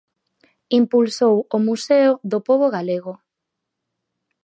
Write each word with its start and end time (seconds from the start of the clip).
Impulsou 0.79 1.35
o 1.55 1.57
Museo 1.67 2.11
do 2.31 2.39
Pobo 2.47 2.67
Galego. 2.75 3.13